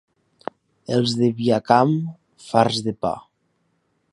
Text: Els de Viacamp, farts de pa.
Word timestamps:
Els 0.95 1.13
de 1.19 1.29
Viacamp, 1.41 1.93
farts 2.47 2.81
de 2.89 2.95
pa. 3.07 3.13